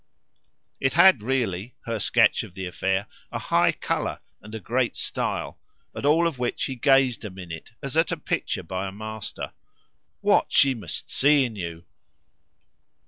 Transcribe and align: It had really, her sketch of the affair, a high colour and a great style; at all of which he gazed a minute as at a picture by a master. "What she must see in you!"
It 0.79 0.93
had 0.93 1.21
really, 1.21 1.75
her 1.85 1.99
sketch 1.99 2.41
of 2.41 2.55
the 2.55 2.65
affair, 2.65 3.05
a 3.31 3.37
high 3.37 3.71
colour 3.71 4.19
and 4.41 4.55
a 4.55 4.59
great 4.59 4.95
style; 4.95 5.59
at 5.95 6.05
all 6.07 6.25
of 6.25 6.39
which 6.39 6.63
he 6.63 6.73
gazed 6.75 7.23
a 7.23 7.29
minute 7.29 7.73
as 7.83 7.95
at 7.95 8.11
a 8.11 8.17
picture 8.17 8.63
by 8.63 8.87
a 8.87 8.91
master. 8.91 9.53
"What 10.21 10.51
she 10.51 10.73
must 10.73 11.11
see 11.11 11.45
in 11.45 11.55
you!" 11.55 11.85